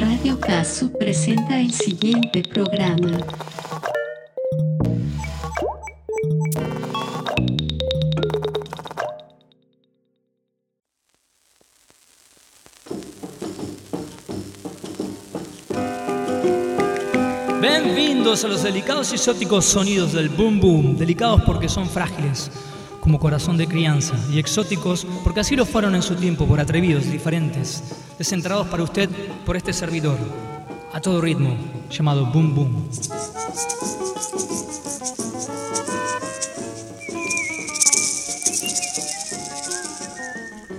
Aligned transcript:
Radio 0.00 0.40
Casu 0.40 0.90
presenta 0.92 1.60
el 1.60 1.72
siguiente 1.72 2.42
programa. 2.42 3.18
Bienvenidos 17.60 18.44
a 18.44 18.48
los 18.48 18.62
delicados 18.62 19.12
y 19.12 19.16
exóticos 19.16 19.64
sonidos 19.64 20.12
del 20.12 20.28
boom 20.30 20.60
boom, 20.60 20.96
delicados 20.96 21.42
porque 21.42 21.68
son 21.68 21.88
frágiles, 21.88 22.50
como 23.00 23.18
corazón 23.18 23.56
de 23.56 23.66
crianza, 23.66 24.14
y 24.32 24.38
exóticos 24.38 25.06
porque 25.22 25.40
así 25.40 25.54
lo 25.56 25.66
fueron 25.66 25.94
en 25.94 26.02
su 26.02 26.14
tiempo 26.14 26.46
por 26.46 26.60
atrevidos, 26.60 27.10
diferentes, 27.10 27.82
descentrados 28.18 28.66
para 28.66 28.82
usted 28.82 29.08
por 29.46 29.56
este 29.56 29.72
servidor, 29.72 30.18
a 30.92 31.00
todo 31.00 31.20
ritmo, 31.20 31.56
llamado 31.90 32.26
boom 32.26 32.54
boom. 32.54 32.88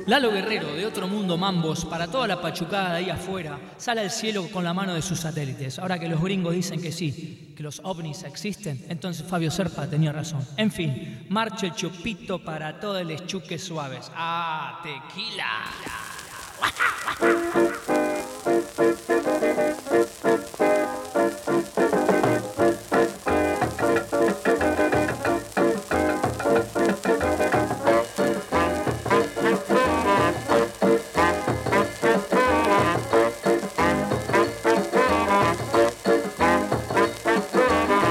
Lalo 0.09 0.31
Guerrero, 0.31 0.73
de 0.73 0.87
otro 0.87 1.07
mundo 1.07 1.37
mambos, 1.37 1.85
para 1.85 2.07
toda 2.07 2.27
la 2.27 2.41
pachucada 2.41 2.93
de 2.93 2.97
ahí 2.97 3.09
afuera, 3.11 3.59
sale 3.77 4.01
al 4.01 4.09
cielo 4.09 4.49
con 4.51 4.63
la 4.63 4.73
mano 4.73 4.95
de 4.95 5.03
sus 5.03 5.19
satélites. 5.19 5.77
Ahora 5.77 5.99
que 5.99 6.09
los 6.09 6.19
gringos 6.19 6.55
dicen 6.55 6.81
que 6.81 6.91
sí, 6.91 7.53
que 7.55 7.61
los 7.61 7.79
ovnis 7.83 8.23
existen, 8.23 8.83
entonces 8.89 9.27
Fabio 9.27 9.51
Serpa 9.51 9.85
tenía 9.85 10.11
razón. 10.11 10.43
En 10.57 10.71
fin, 10.71 11.27
marcha 11.29 11.67
el 11.67 11.75
chupito 11.75 12.43
para 12.43 12.79
todos 12.79 13.05
los 13.05 13.27
chuques 13.27 13.63
suaves. 13.63 14.11
¡Ah, 14.15 14.81
tequila! 14.81 16.08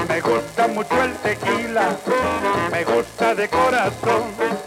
Me 0.07 0.21
gusta 0.21 0.67
mucho 0.67 1.03
el 1.03 1.13
tequila, 1.17 1.97
me 2.71 2.83
gusta 2.83 3.35
de 3.35 3.47
corazón. 3.47 4.58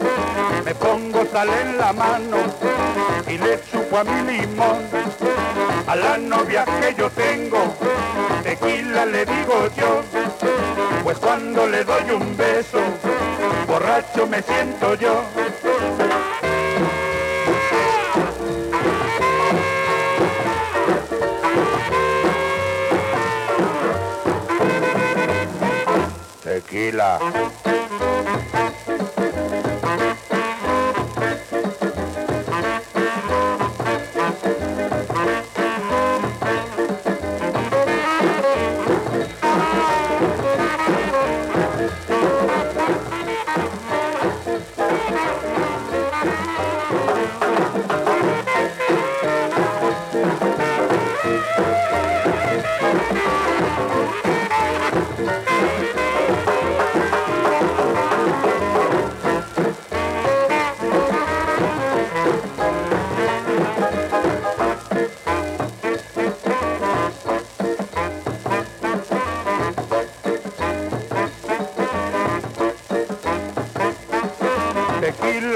Me 0.64 0.74
pongo 0.74 1.24
sal 1.32 1.48
en 1.48 1.78
la 1.78 1.92
mano 1.92 2.36
y 3.28 3.38
le 3.38 3.60
chupo 3.70 3.98
a 3.98 4.04
mi 4.04 4.32
limón. 4.32 4.82
A 5.86 5.96
la 5.96 6.16
novia 6.18 6.64
que 6.64 6.94
yo 6.94 7.10
tengo, 7.10 7.74
tequila 8.42 9.04
le 9.06 9.24
digo 9.24 9.68
yo. 9.76 10.02
Pues 11.02 11.18
cuando 11.18 11.66
le 11.66 11.84
doy 11.84 12.10
un 12.10 12.36
beso, 12.36 12.78
borracho 13.66 14.26
me 14.26 14.42
siento 14.42 14.94
yo. 14.94 15.22
Tequila. 26.42 27.18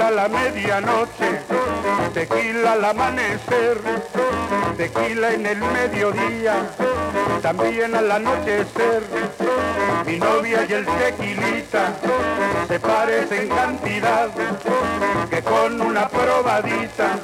A 0.07 0.11
la 0.11 0.29
medianoche, 0.29 1.41
tequila 2.13 2.73
al 2.73 2.85
amanecer, 2.85 3.77
tequila 4.77 5.33
en 5.33 5.45
el 5.45 5.57
mediodía, 5.59 6.55
también 7.41 7.93
al 7.93 8.09
anochecer. 8.09 9.03
Mi 10.05 10.17
novia 10.17 10.65
y 10.69 10.73
el 10.73 10.85
tequilita 10.85 11.93
se 12.69 12.79
parecen 12.79 13.41
en 13.41 13.49
cantidad, 13.49 14.29
que 15.29 15.41
con 15.41 15.81
una 15.81 16.07
probadita 16.07 17.19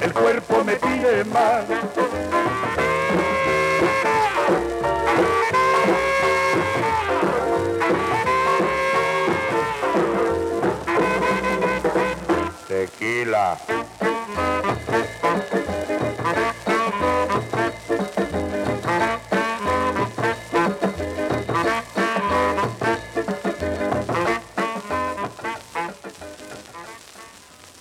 el 0.00 0.12
cuerpo 0.12 0.62
me 0.62 0.76
pide 0.76 1.24
más. 1.24 1.64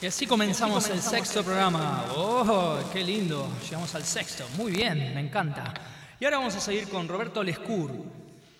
Y 0.03 0.05
así 0.05 0.27
comenzamos 0.27 0.89
el 0.89 1.01
sexto 1.01 1.45
programa. 1.45 2.07
¡Oh, 2.17 2.77
qué 2.91 3.01
lindo! 3.05 3.49
Llegamos 3.63 3.95
al 3.95 4.03
sexto. 4.03 4.45
Muy 4.57 4.73
bien, 4.73 5.13
me 5.15 5.21
encanta. 5.21 5.73
Y 6.19 6.25
ahora 6.25 6.39
vamos 6.39 6.55
a 6.57 6.59
seguir 6.59 6.89
con 6.89 7.07
Roberto 7.07 7.41
Lescur, 7.41 7.89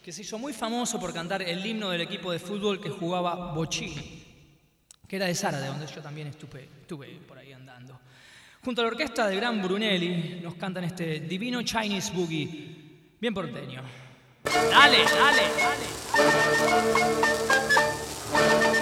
que 0.02 0.14
se 0.14 0.22
hizo 0.22 0.40
muy 0.40 0.54
famoso 0.54 1.02
por 1.02 1.14
cantar 1.14 1.42
el 1.42 1.66
himno 1.66 1.90
del 1.90 2.00
equipo 2.00 2.32
de 2.32 2.40
fútbol 2.40 2.80
que 2.80 2.90
jugaba 2.90 3.52
Bochini, 3.54 4.23
que 5.14 5.18
era 5.18 5.28
de 5.28 5.36
Sara, 5.36 5.60
de 5.60 5.68
donde 5.68 5.86
yo 5.86 6.02
también 6.02 6.26
estuve, 6.30 6.68
estuve 6.82 7.20
por 7.28 7.38
ahí 7.38 7.54
andando. 7.54 8.00
Junto 8.66 8.82
a 8.82 8.86
la 8.86 8.90
orquesta 8.90 9.28
de 9.28 9.36
Gran 9.36 9.62
Brunelli 9.62 10.40
nos 10.42 10.56
cantan 10.56 10.86
este 10.86 11.20
divino 11.20 11.62
Chinese 11.62 12.12
Boogie, 12.12 13.14
bien 13.22 13.32
porteño. 13.32 13.84
¡Dale, 14.44 15.04
dale, 15.04 15.44
dale! 18.34 18.73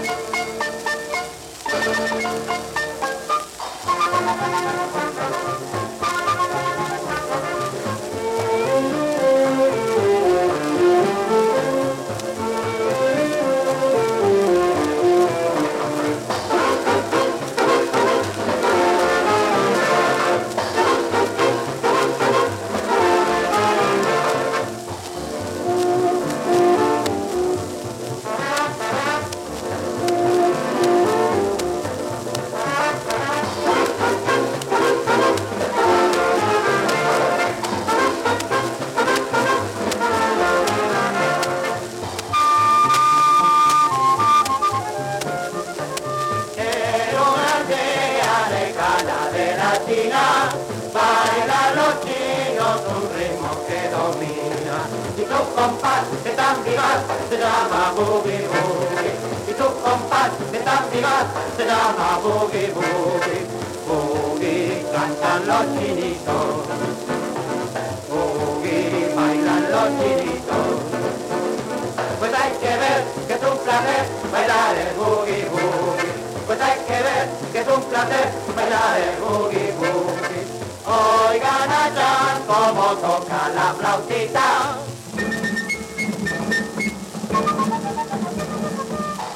Oigan 80.86 81.72
allá 81.72 82.40
cómo 82.48 82.88
toca 82.96 83.50
la 83.56 83.74
flautita. 83.78 84.78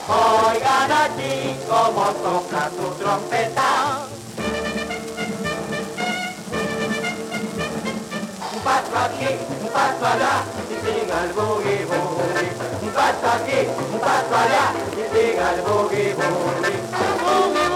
Oigan 0.07 0.91
allí 0.91 1.55
cómo 1.69 2.05
toca 2.23 2.69
tu 2.69 3.03
trompeta. 3.03 3.69
Un 8.53 8.59
paso 8.63 8.97
aquí, 9.05 9.37
un 9.61 9.69
paso 9.69 10.05
allá, 10.05 10.43
y 10.71 10.75
siga 10.83 11.23
el 11.25 11.33
boogie 11.33 11.85
boogie. 11.85 12.51
Un 12.81 12.89
paso 12.89 13.27
aquí, 13.35 13.67
un 13.93 13.99
paso 13.99 14.35
allá, 14.35 14.65
y 14.91 15.03
siga 15.15 15.53
el 15.53 15.61
boogie, 15.61 16.15
boogie. 16.15 17.74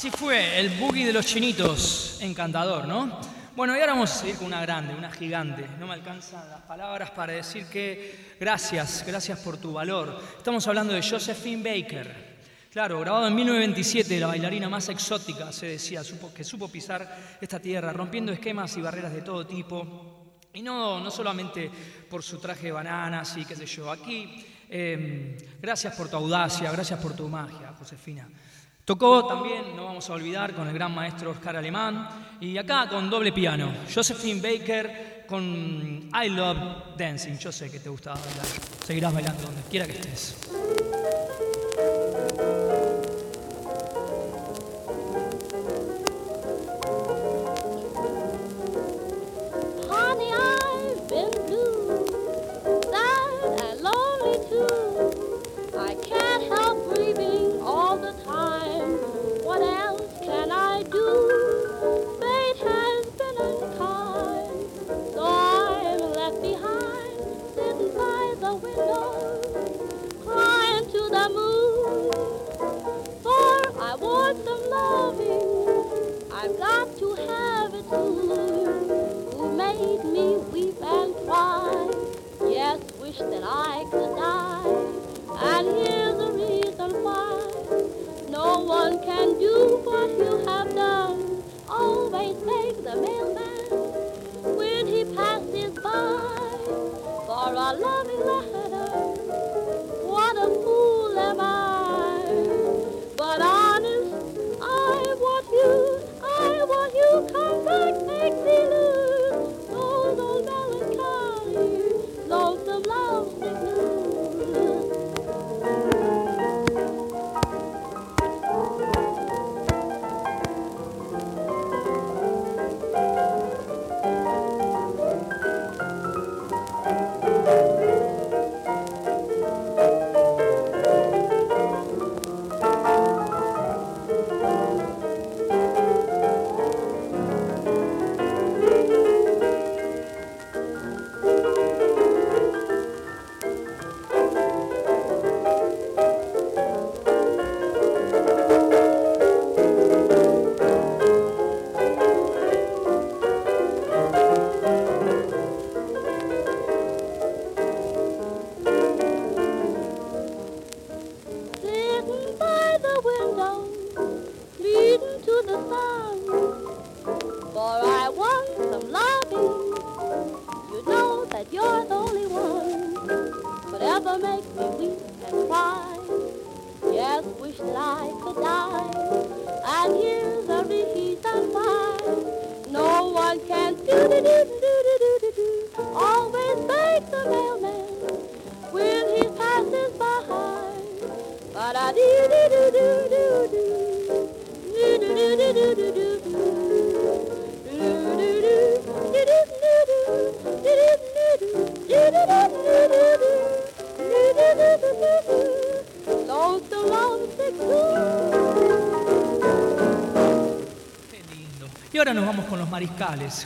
Así 0.00 0.10
fue 0.10 0.58
el 0.58 0.70
boogie 0.80 1.04
de 1.04 1.12
los 1.12 1.26
chinitos, 1.26 2.16
encantador, 2.22 2.88
¿no? 2.88 3.20
Bueno, 3.54 3.76
y 3.76 3.80
ahora 3.80 3.92
vamos 3.92 4.10
a 4.10 4.14
seguir 4.14 4.36
con 4.36 4.46
una 4.46 4.62
grande, 4.62 4.94
una 4.94 5.10
gigante. 5.10 5.66
No 5.78 5.86
me 5.86 5.92
alcanzan 5.92 6.48
las 6.48 6.62
palabras 6.62 7.10
para 7.10 7.34
decir 7.34 7.66
que 7.66 8.34
gracias, 8.40 9.04
gracias 9.06 9.38
por 9.40 9.58
tu 9.58 9.74
valor. 9.74 10.18
Estamos 10.38 10.66
hablando 10.66 10.94
de 10.94 11.02
Josephine 11.02 11.62
Baker. 11.62 12.38
Claro, 12.72 12.98
grabado 13.00 13.26
en 13.28 13.34
1927, 13.34 14.18
la 14.18 14.28
bailarina 14.28 14.70
más 14.70 14.88
exótica, 14.88 15.52
se 15.52 15.66
decía, 15.66 16.00
supo- 16.02 16.32
que 16.32 16.44
supo 16.44 16.68
pisar 16.68 17.36
esta 17.38 17.60
tierra, 17.60 17.92
rompiendo 17.92 18.32
esquemas 18.32 18.74
y 18.78 18.80
barreras 18.80 19.12
de 19.12 19.20
todo 19.20 19.46
tipo. 19.46 20.38
Y 20.54 20.62
no, 20.62 20.98
no 20.98 21.10
solamente 21.10 21.70
por 22.08 22.22
su 22.22 22.38
traje 22.38 22.68
de 22.68 22.72
bananas 22.72 23.36
y 23.36 23.44
qué 23.44 23.54
sé 23.54 23.66
yo. 23.66 23.90
Aquí, 23.92 24.46
eh, 24.70 25.36
gracias 25.60 25.94
por 25.94 26.08
tu 26.08 26.16
audacia, 26.16 26.72
gracias 26.72 26.98
por 26.98 27.12
tu 27.14 27.28
magia, 27.28 27.74
Josefina. 27.78 28.26
Tocó 28.90 29.24
también, 29.24 29.76
no 29.76 29.84
vamos 29.84 30.10
a 30.10 30.14
olvidar, 30.14 30.52
con 30.52 30.66
el 30.66 30.74
gran 30.74 30.92
maestro 30.92 31.30
Oscar 31.30 31.56
Alemán. 31.56 32.08
Y 32.40 32.58
acá 32.58 32.88
con 32.88 33.08
doble 33.08 33.30
piano, 33.30 33.72
Josephine 33.94 34.40
Baker 34.40 35.24
con 35.28 36.10
I 36.12 36.28
Love 36.28 36.96
Dancing. 36.98 37.38
Yo 37.38 37.52
sé 37.52 37.70
que 37.70 37.78
te 37.78 37.88
gustaba 37.88 38.18
bailar. 38.18 38.46
Seguirás 38.84 39.14
bailando 39.14 39.44
donde 39.44 39.62
quiera 39.70 39.86
que 39.86 39.92
estés. 39.92 40.79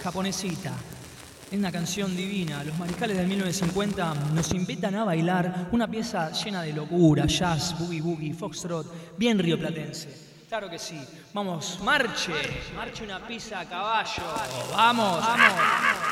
Japonesita. 0.02 0.72
Es 1.50 1.56
una 1.56 1.70
canción 1.70 2.16
divina. 2.16 2.64
Los 2.64 2.76
mariscales 2.76 3.16
del 3.16 3.28
1950 3.28 4.14
nos 4.34 4.52
invitan 4.52 4.96
a 4.96 5.04
bailar 5.04 5.68
una 5.70 5.86
pieza 5.86 6.32
llena 6.32 6.62
de 6.62 6.72
locura, 6.72 7.26
jazz, 7.26 7.78
boogie 7.78 8.00
boogie, 8.00 8.34
foxtrot, 8.34 9.16
bien 9.16 9.38
rioplatense. 9.38 10.08
Claro 10.48 10.68
que 10.68 10.78
sí. 10.78 11.00
Vamos, 11.32 11.78
marche. 11.84 12.32
Marche 12.74 13.04
una 13.04 13.24
pizza 13.24 13.60
a 13.60 13.64
caballo. 13.64 14.22
Vamos, 14.72 15.20
vamos. 15.20 16.03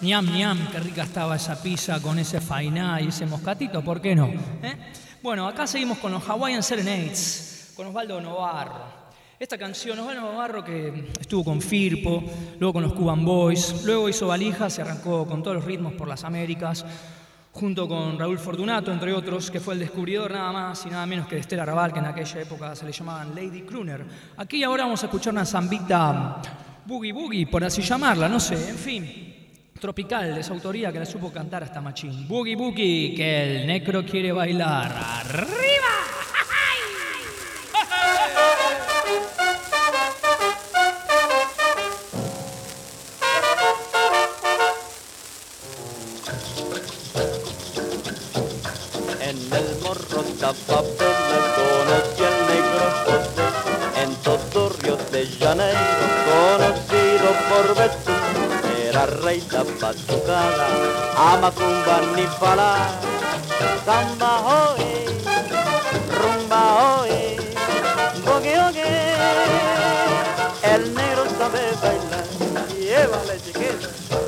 Ñam, 0.00 0.26
ñam, 0.26 0.68
qué 0.70 0.78
rica 0.78 1.02
estaba 1.02 1.34
esa 1.34 1.60
pizza 1.60 2.00
con 2.00 2.20
ese 2.20 2.40
fainá 2.40 3.00
y 3.00 3.08
ese 3.08 3.26
moscatito, 3.26 3.82
¿por 3.82 4.00
qué 4.00 4.14
no? 4.14 4.28
¿Eh? 4.62 4.76
Bueno, 5.20 5.48
acá 5.48 5.66
seguimos 5.66 5.98
con 5.98 6.12
los 6.12 6.22
Hawaiian 6.22 6.62
Serenades, 6.62 7.72
con 7.74 7.88
Osvaldo 7.88 8.20
Novarro. 8.20 9.08
Esta 9.40 9.58
canción, 9.58 9.98
Osvaldo 9.98 10.20
Novarro 10.20 10.64
que 10.64 11.10
estuvo 11.20 11.42
con 11.42 11.60
Firpo, 11.60 12.22
luego 12.60 12.74
con 12.74 12.84
los 12.84 12.92
Cuban 12.92 13.24
Boys, 13.24 13.82
luego 13.84 14.08
hizo 14.08 14.28
valijas, 14.28 14.72
se 14.72 14.82
arrancó 14.82 15.26
con 15.26 15.42
todos 15.42 15.56
los 15.56 15.64
ritmos 15.64 15.94
por 15.94 16.06
las 16.06 16.22
Américas, 16.22 16.86
junto 17.50 17.88
con 17.88 18.16
Raúl 18.20 18.38
Fortunato, 18.38 18.92
entre 18.92 19.12
otros, 19.12 19.50
que 19.50 19.58
fue 19.58 19.74
el 19.74 19.80
descubridor 19.80 20.30
nada 20.30 20.52
más 20.52 20.86
y 20.86 20.90
nada 20.90 21.06
menos 21.06 21.26
que 21.26 21.34
de 21.34 21.40
Estela 21.40 21.64
Raval, 21.64 21.92
que 21.92 21.98
en 21.98 22.06
aquella 22.06 22.40
época 22.40 22.76
se 22.76 22.86
le 22.86 22.92
llamaban 22.92 23.34
Lady 23.34 23.62
Crooner. 23.62 24.06
Aquí 24.36 24.62
ahora 24.62 24.84
vamos 24.84 25.02
a 25.02 25.06
escuchar 25.06 25.32
una 25.32 25.44
zambita 25.44 26.40
boogie 26.86 27.12
boogie, 27.12 27.46
por 27.48 27.64
así 27.64 27.82
llamarla, 27.82 28.28
no 28.28 28.38
sé, 28.38 28.68
en 28.68 28.76
fin. 28.76 29.37
Tropical, 29.80 30.34
de 30.34 30.42
su 30.42 30.52
autoría 30.52 30.90
que 30.90 30.98
la 30.98 31.06
supo 31.06 31.32
cantar 31.32 31.62
hasta 31.62 31.80
Machín. 31.80 32.26
Boogie 32.26 32.56
Boogie, 32.56 33.14
que 33.14 33.60
el 33.60 33.66
necro 33.66 34.04
quiere 34.04 34.32
bailar. 34.32 34.92
¡Arriba! 34.92 35.58
En 49.20 49.36
el 49.52 49.80
morro 49.82 50.22
tapapela 50.40 51.40
conocí 51.56 52.24
al 52.24 52.38
negro 52.48 52.84
José 53.04 54.02
En 54.02 54.14
todo 54.16 54.70
Río 54.80 54.96
de 55.12 55.26
Janeiro 55.26 55.87
Era 58.98 59.06
rey 59.22 59.40
da 59.42 59.62
batucada, 59.62 60.66
ama 61.16 61.52
cumba 61.52 62.00
ni 62.16 62.26
falar 62.40 62.90
Samba 63.84 64.32
hoy, 64.46 65.06
rumba 66.18 66.62
hoy, 66.80 67.36
boogie 68.24 68.58
ogue 68.58 68.90
El 70.72 70.82
negro 70.94 71.24
sabe 71.38 71.62
bailar, 71.80 72.26
llévale 72.74 73.38
chiquita 73.44 74.27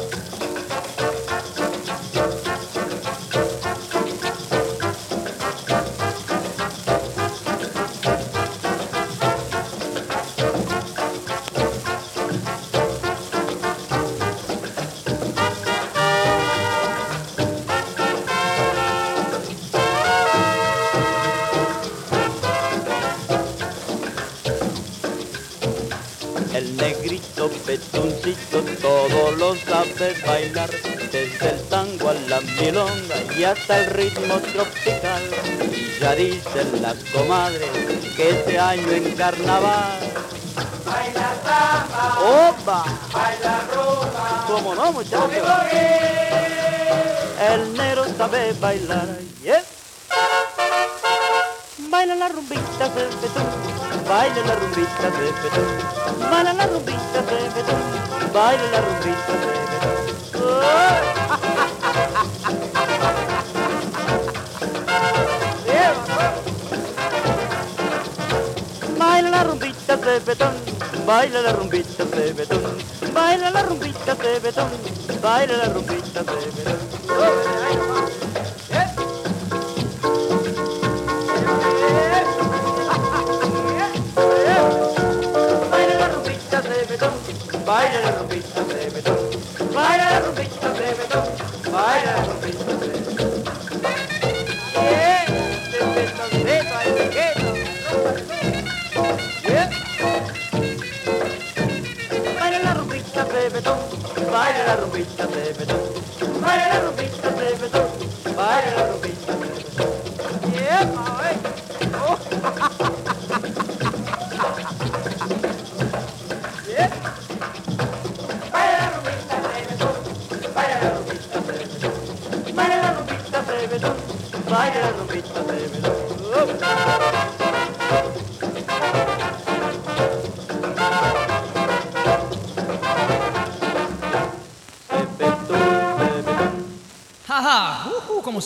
petuncito 28.50 28.80
todo 28.80 29.32
lo 29.32 29.54
sabe 29.56 30.14
bailar, 30.26 30.70
desde 31.12 31.50
el 31.50 31.68
tango 31.68 32.08
a 32.08 32.14
la 32.14 32.40
milonga 32.40 33.16
y 33.36 33.44
hasta 33.44 33.78
el 33.78 33.86
ritmo 33.90 34.34
tropical. 34.40 35.22
Y 35.72 36.00
ya 36.00 36.14
dicen 36.14 36.82
las 36.82 36.96
comadres 37.12 37.70
que 38.16 38.30
este 38.30 38.58
año 38.58 38.90
en 38.90 39.14
carnaval. 39.16 40.00
Baila 40.84 41.34
samba, 41.44 42.48
opa, 42.48 42.84
baila 43.12 43.60
rumba, 43.74 44.44
como 44.46 44.74
no, 44.74 44.92
muchachos. 44.92 45.30
El 47.52 47.72
negro 47.74 48.04
sabe 48.16 48.52
bailar, 48.54 49.08
baila 54.10 54.42
la 54.44 54.54
rumbita 54.56 55.08
de 55.16 55.26
betún, 55.40 55.70
baila 56.30 56.52
la 56.52 56.66
rumbita 56.66 57.20
de 57.30 57.38
betún, 57.54 57.82
baila 58.34 58.66
la 58.72 58.80
rumbita 58.86 59.32
de 59.42 59.52
betún. 59.70 59.94
¡Oh! 60.42 60.70
Baila 68.98 69.30
la 69.30 69.44
rumbita 69.44 69.96
de 69.96 70.18
betón, 70.26 70.54
baila 71.06 71.40
la 71.42 71.52
rumbita 71.52 72.04
de 72.04 72.32
betón, 72.32 72.64
baila 73.14 73.50
la 73.50 73.62
rumbita 73.62 74.14
de 74.16 74.40
betón, 74.40 74.70
baila 75.22 75.56
la 75.56 75.66
rumbita 75.66 76.22
de 76.24 77.89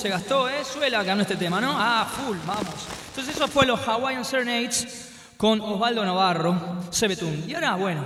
se 0.05 0.11
gastó, 0.11 0.51
¿eh? 0.51 0.63
Suela 0.71 1.03
ganó 1.03 1.23
este 1.23 1.35
tema, 1.35 1.63
¿no? 1.63 1.75
Ah, 1.79 2.07
full, 2.07 2.37
vamos. 2.47 2.75
Entonces 3.09 3.35
eso 3.35 3.49
fue 3.49 3.65
los 3.65 3.81
Hawaiian 3.89 4.23
Serenades 4.23 5.11
con 5.39 5.59
Osvaldo 5.63 6.05
Navarro, 6.05 6.83
Sebetún. 6.91 7.45
Y 7.49 7.55
ahora, 7.55 7.77
bueno, 7.77 8.05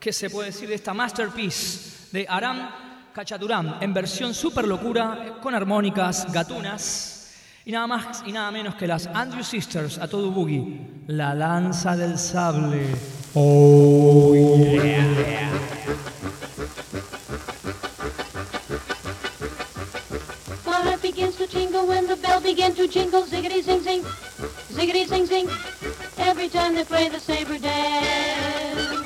¿qué 0.00 0.12
se 0.12 0.30
puede 0.30 0.46
decir 0.46 0.68
de 0.68 0.74
esta 0.74 0.92
masterpiece 0.94 2.08
de 2.10 2.26
Aram 2.28 2.68
Cachaturam 3.14 3.76
en 3.80 3.94
versión 3.94 4.34
super 4.34 4.66
locura 4.66 5.36
con 5.40 5.54
armónicas 5.54 6.26
gatunas 6.32 7.36
y 7.64 7.70
nada 7.70 7.86
más 7.86 8.24
y 8.26 8.32
nada 8.32 8.50
menos 8.50 8.74
que 8.74 8.88
las 8.88 9.06
Andrew 9.06 9.44
Sisters 9.44 9.96
a 9.98 10.08
todo 10.08 10.32
boogie, 10.32 11.04
la 11.06 11.36
danza 11.36 11.96
del 11.96 12.18
sable. 12.18 12.84
Oh, 13.34 14.34
yeah. 14.34 15.47
Tingle 21.48 21.86
when 21.86 22.06
the 22.06 22.16
bell 22.16 22.40
begins 22.40 22.76
to 22.76 22.86
jingle. 22.86 23.22
Ziggity 23.22 23.62
zing 23.62 23.80
zing, 23.80 24.02
ziggity 24.72 25.06
zing 25.06 25.26
zing. 25.26 25.48
Every 26.18 26.48
time 26.48 26.74
they 26.74 26.84
play 26.84 27.08
the 27.08 27.18
saber 27.18 27.58
dance. 27.58 28.98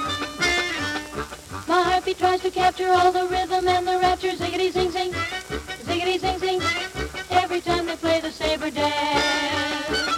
My 1.68 1.82
heartbeat 1.82 2.18
tries 2.18 2.40
to 2.42 2.50
capture 2.50 2.90
all 2.90 3.12
the 3.12 3.26
rhythm 3.26 3.68
and 3.68 3.86
the 3.86 3.98
rapture. 3.98 4.32
Ziggity 4.32 4.72
zing 4.72 4.90
zing, 4.90 5.12
ziggity 5.86 6.18
zing 6.18 6.38
zing. 6.38 6.60
Every 7.30 7.60
time 7.60 7.86
they 7.86 7.96
play 7.96 8.20
the 8.20 8.30
saber 8.30 8.70
dance. 8.70 10.11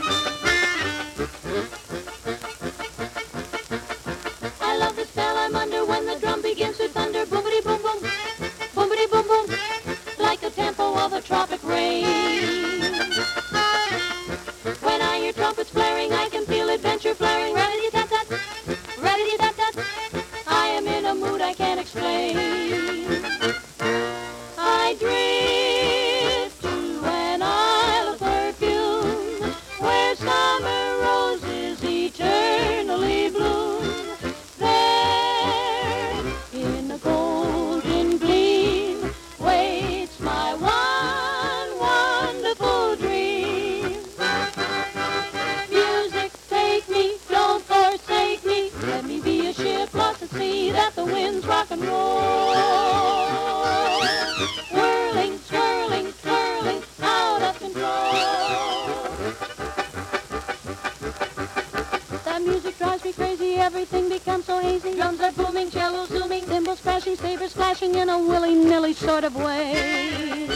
Everything 63.74 64.08
becomes 64.08 64.44
so 64.44 64.60
hazy. 64.60 64.94
Drums 64.94 65.20
are 65.20 65.32
booming, 65.32 65.68
cellos 65.68 66.08
zooming, 66.08 66.44
cymbals 66.44 66.80
crashing, 66.80 67.16
sabers 67.16 67.54
flashing 67.54 67.96
in 67.96 68.08
a 68.08 68.16
willy-nilly 68.16 68.92
sort 68.92 69.24
of 69.24 69.34
way. 69.34 70.46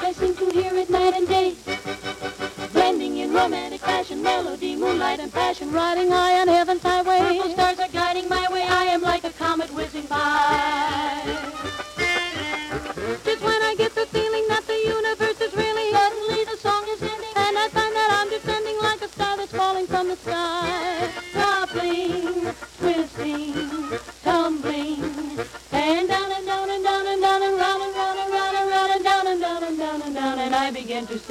I 0.00 0.12
seem 0.12 0.36
to 0.36 0.50
hear 0.50 0.74
it 0.74 0.90
night 0.90 1.14
and 1.14 1.26
day, 1.26 1.54
blending 2.74 3.16
in 3.16 3.32
romantic 3.32 3.80
fashion, 3.80 4.22
melody, 4.22 4.76
moonlight, 4.76 5.18
and 5.18 5.32
passion, 5.32 5.72
riding 5.72 6.10
high 6.10 6.42
on 6.42 6.48
heaven's 6.48 6.82
highway. 6.82 7.20
Purple 7.20 7.52
stars 7.52 7.78
are 7.78 7.88
guiding 7.88 8.28
my 8.28 8.46
way, 8.52 8.62
I 8.62 8.84
am 8.84 9.00
like 9.00 9.24
a 9.24 9.30
comet 9.30 9.72
whizzing 9.72 10.04
by. 10.04 10.73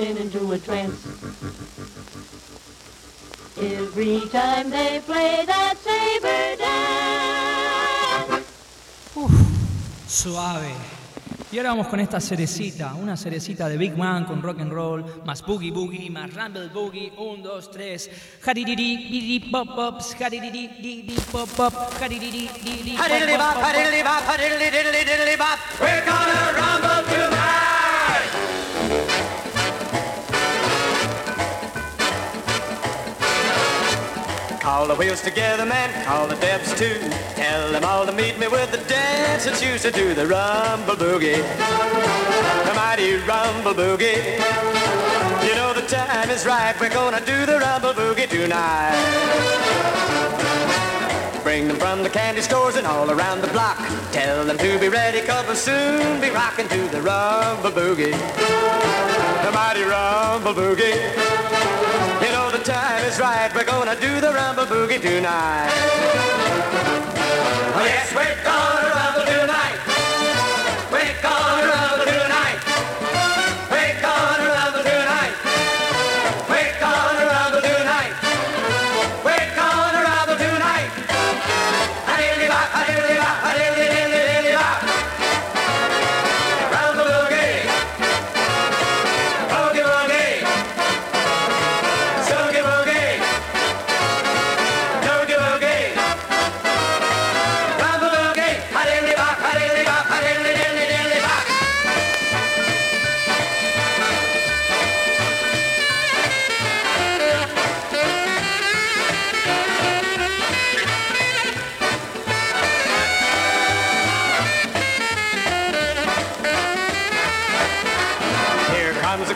To 0.04 0.22
into 0.22 0.52
a 0.52 0.58
trance. 0.60 1.06
Every 3.58 4.22
time 4.30 4.70
they 4.70 5.00
play 5.06 5.46
that 5.46 5.78
saber 5.78 6.58
dance. 6.58 8.46
Suave. 10.08 10.74
Y 11.52 11.58
ahora 11.58 11.70
vamos 11.70 11.88
con 11.88 12.00
esta 12.00 12.20
cerecita, 12.20 12.96
una 12.96 13.16
cerecita 13.16 13.70
de 13.70 13.78
Big 13.78 13.96
Man 13.96 14.26
con 14.26 14.42
rock 14.42 14.62
and 14.62 14.72
roll, 14.74 15.06
más 15.24 15.44
boogie 15.44 15.72
boogie, 15.72 16.10
más 16.10 16.34
rumble 16.34 16.68
boogie, 16.70 17.14
un, 17.16 17.44
dos, 17.44 17.70
tres, 17.70 18.10
haridiri, 18.44 18.98
didi, 18.98 19.40
pop 19.52 19.68
pops, 19.76 20.16
haridiri, 20.20 20.68
didi, 20.82 21.16
pop 21.32 21.48
pop, 21.56 21.72
pop 21.72 21.84
pop, 21.84 21.94
pop. 21.94 22.10
We're 25.80 26.06
gonna 26.06 26.54
rumble 26.58 27.04
tonight. 27.08 27.43
Call 34.64 34.88
the 34.88 34.96
wheels 34.96 35.22
together, 35.22 35.66
man. 35.66 35.92
Call 36.06 36.26
the 36.26 36.38
debs 36.38 36.74
too. 36.80 36.98
Tell 37.36 37.74
them 37.74 37.84
all 37.84 38.06
to 38.06 38.14
meet 38.14 38.40
me 38.40 38.48
with 38.48 38.72
the 38.72 38.78
dancers 38.88 39.62
used 39.62 39.84
to 39.84 39.92
do 39.92 40.14
the 40.14 40.26
rumble 40.26 40.96
boogie. 40.96 41.44
The 42.66 42.74
mighty 42.74 43.16
rumble 43.28 43.74
boogie. 43.74 44.40
You 45.46 45.56
know 45.56 45.74
the 45.74 45.86
time 45.86 46.30
is 46.30 46.46
right. 46.46 46.74
We're 46.80 46.88
gonna 46.94 47.20
do 47.26 47.46
the 47.46 47.60
rumble 47.60 47.92
boogie 47.92 48.30
tonight. 48.30 48.96
Bring 51.44 51.68
them 51.68 51.76
from 51.76 52.02
the 52.02 52.10
candy 52.10 52.40
stores 52.40 52.78
and 52.78 52.88
all 52.88 53.12
around 53.12 53.42
the 53.42 53.50
block. 53.50 53.80
Tell 54.14 54.46
them 54.46 54.58
to 54.60 54.80
be 54.80 54.88
ready, 54.88 55.28
cause 55.28 55.46
we'll 55.46 55.58
soon 55.58 56.22
be 56.22 56.30
rocking 56.30 56.70
to 56.70 56.88
the 56.88 57.02
rumble 57.02 57.70
boogie. 57.70 58.16
The 59.44 59.52
mighty 59.52 59.84
rumble 59.84 60.54
boogie. 60.54 61.83
Is 63.14 63.20
right, 63.20 63.54
we're 63.54 63.64
gonna 63.64 63.96
do 63.96 64.20
the 64.20 64.34
rumble 64.34 64.66
boogie 64.66 65.00
tonight. 65.00 65.70
Oh 67.76 67.86
yes, 67.86 68.12
we're 68.16 68.33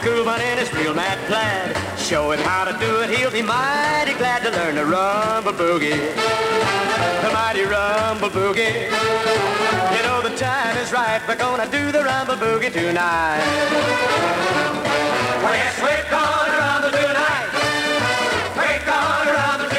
Here 0.07 0.23
comes 0.23 0.39
a 0.39 0.51
in 0.51 0.57
his 0.57 0.73
real 0.73 0.93
mad 0.93 1.19
plaid. 1.27 1.75
Show 1.99 2.31
him 2.31 2.39
how 2.39 2.63
to 2.63 2.71
do 2.79 3.01
it, 3.01 3.09
he'll 3.09 3.29
be 3.29 3.41
mighty 3.41 4.13
glad 4.13 4.41
to 4.43 4.51
learn 4.51 4.75
the 4.75 4.85
rumble 4.85 5.51
boogie. 5.51 6.15
The 7.23 7.29
mighty 7.33 7.63
rumble 7.63 8.29
boogie. 8.29 8.87
You 9.95 10.01
know 10.07 10.21
the 10.21 10.33
time 10.37 10.77
is 10.77 10.93
right, 10.93 11.21
we're 11.27 11.35
gonna 11.35 11.69
do 11.69 11.91
the 11.91 12.05
rumble 12.05 12.35
boogie 12.35 12.71
tonight. 12.71 13.43
Well, 15.43 15.55
yes, 15.59 15.75
we're 15.83 16.09
gonna 16.09 16.57
rumble 16.57 16.91
tonight. 16.91 17.49
We're 18.55 18.85
gonna 18.85 19.33
rumble 19.33 19.67
tonight. 19.67 19.76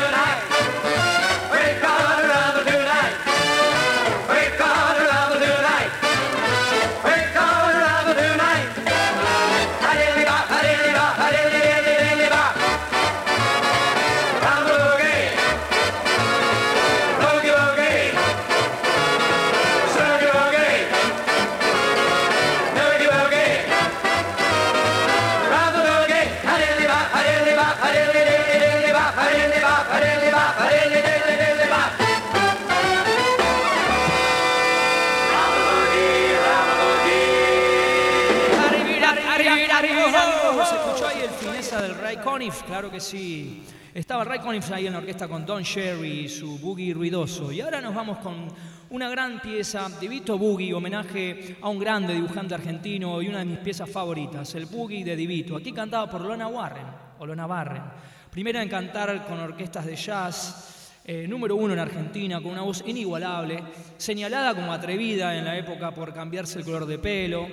Claro 42.78 42.92
que 42.92 43.00
sí. 43.00 43.64
Estaba 43.92 44.22
Ray 44.22 44.38
Conniff 44.38 44.70
ahí 44.70 44.86
en 44.86 44.92
la 44.92 45.00
orquesta 45.00 45.26
con 45.26 45.44
Don 45.44 45.64
Sherry 45.64 46.28
su 46.28 46.60
boogie 46.60 46.94
ruidoso. 46.94 47.50
Y 47.50 47.60
ahora 47.60 47.80
nos 47.80 47.92
vamos 47.92 48.18
con 48.18 48.46
una 48.90 49.10
gran 49.10 49.40
pieza 49.40 49.88
de 50.00 50.06
Vito 50.06 50.38
Boogie, 50.38 50.72
homenaje 50.72 51.56
a 51.60 51.70
un 51.70 51.80
grande 51.80 52.14
dibujante 52.14 52.54
argentino 52.54 53.20
y 53.20 53.26
una 53.26 53.40
de 53.40 53.46
mis 53.46 53.58
piezas 53.58 53.90
favoritas, 53.90 54.54
el 54.54 54.66
Boogie 54.66 55.04
de 55.04 55.16
Divito. 55.16 55.56
Aquí 55.56 55.72
cantado 55.72 56.08
por 56.08 56.20
Lona 56.20 56.46
Warren, 56.46 56.86
o 57.18 57.26
Lona 57.26 57.48
Barren. 57.48 57.82
Primera 58.30 58.62
en 58.62 58.68
cantar 58.68 59.26
con 59.26 59.40
orquestas 59.40 59.84
de 59.84 59.96
jazz, 59.96 60.92
eh, 61.04 61.26
número 61.26 61.56
uno 61.56 61.72
en 61.72 61.80
Argentina, 61.80 62.40
con 62.40 62.52
una 62.52 62.62
voz 62.62 62.84
inigualable, 62.86 63.60
señalada 63.96 64.54
como 64.54 64.72
atrevida 64.72 65.36
en 65.36 65.44
la 65.44 65.58
época 65.58 65.90
por 65.90 66.14
cambiarse 66.14 66.60
el 66.60 66.64
color 66.64 66.86
de 66.86 67.00
pelo, 67.00 67.48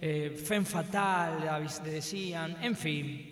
eh, 0.00 0.42
femme 0.42 0.64
fatal, 0.64 1.44
le 1.84 1.90
decían, 1.90 2.56
en 2.62 2.74
fin. 2.74 3.29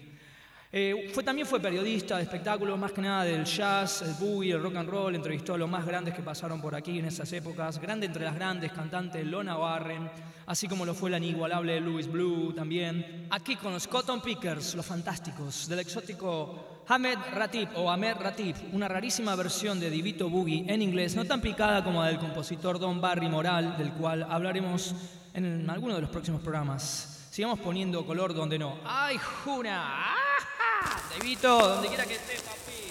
Eh, 0.70 1.10
fue, 1.14 1.22
también 1.22 1.46
fue 1.46 1.60
periodista 1.60 2.18
de 2.18 2.24
espectáculos, 2.24 2.78
más 2.78 2.92
que 2.92 3.00
nada 3.00 3.24
del 3.24 3.44
jazz, 3.46 4.02
el 4.02 4.12
boogie, 4.14 4.52
el 4.52 4.62
rock 4.62 4.76
and 4.76 4.90
roll, 4.90 5.14
entrevistó 5.14 5.54
a 5.54 5.58
los 5.58 5.68
más 5.68 5.86
grandes 5.86 6.12
que 6.12 6.20
pasaron 6.20 6.60
por 6.60 6.74
aquí 6.74 6.98
en 6.98 7.06
esas 7.06 7.32
épocas, 7.32 7.78
grande 7.80 8.04
entre 8.04 8.24
las 8.26 8.34
grandes, 8.34 8.72
cantante 8.72 9.24
Lona 9.24 9.56
Warren, 9.56 10.10
así 10.44 10.68
como 10.68 10.84
lo 10.84 10.92
fue 10.92 11.08
la 11.08 11.16
inigualable 11.16 11.80
Louis 11.80 12.06
Blue 12.06 12.52
también. 12.52 13.28
Aquí 13.30 13.56
con 13.56 13.72
los 13.72 13.88
Cotton 13.88 14.20
Pickers, 14.20 14.74
los 14.74 14.84
fantásticos, 14.84 15.68
del 15.68 15.78
exótico 15.78 16.82
Ahmed 16.86 17.16
Ratib 17.32 17.70
o 17.76 17.90
Ahmed 17.90 18.16
Ratib, 18.20 18.56
una 18.72 18.88
rarísima 18.88 19.34
versión 19.36 19.80
de 19.80 19.88
Divito 19.88 20.28
Boogie 20.28 20.66
en 20.68 20.82
inglés, 20.82 21.16
no 21.16 21.24
tan 21.24 21.40
picada 21.40 21.82
como 21.82 22.02
la 22.02 22.08
del 22.08 22.18
compositor 22.18 22.78
Don 22.78 23.00
Barry 23.00 23.30
Moral, 23.30 23.78
del 23.78 23.92
cual 23.92 24.26
hablaremos 24.28 24.94
en 25.32 25.68
alguno 25.70 25.94
de 25.94 26.02
los 26.02 26.10
próximos 26.10 26.42
programas. 26.42 27.17
Sigamos 27.38 27.60
poniendo 27.60 28.04
color 28.04 28.34
donde 28.34 28.58
no. 28.58 28.78
¡Ay, 28.84 29.16
Juna! 29.16 30.12
¡Ajá! 30.12 31.00
Devito, 31.16 31.68
donde 31.68 31.86
quiera 31.86 32.04
que 32.04 32.14
estés, 32.14 32.42
papi. 32.42 32.88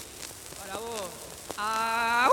Para 0.58 0.80
vos. 0.80 1.10
¡Ah! 1.58 2.30